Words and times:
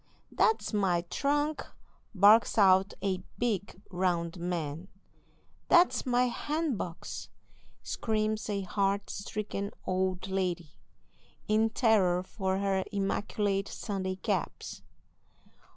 "That's 0.31 0.73
my 0.73 1.01
trunk!" 1.11 1.63
barks 2.15 2.57
out 2.57 2.95
a 3.03 3.19
big, 3.37 3.79
round 3.91 4.39
man. 4.39 4.87
"That's 5.67 6.07
my 6.07 6.27
bandbox!" 6.47 7.29
screams 7.83 8.49
a 8.49 8.61
heart 8.61 9.11
stricken 9.11 9.69
old 9.85 10.27
lady, 10.27 10.71
in 11.47 11.69
terror 11.69 12.23
for 12.23 12.57
her 12.57 12.83
immaculate 12.91 13.67
Sunday 13.67 14.15
caps. 14.15 14.81